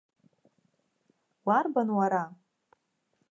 [1.45, 2.23] Уарбан, уара?!